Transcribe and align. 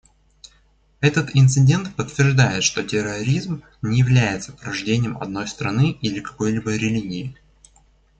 Этот 0.99 1.35
инцидент 1.35 1.95
подтверждает, 1.95 2.63
что 2.63 2.81
терроризм 2.81 3.61
не 3.83 3.99
является 3.99 4.51
порождением 4.51 5.15
одной 5.19 5.47
страны 5.47 5.91
или 6.01 6.19
какой-либо 6.21 6.75
религии. 6.75 7.37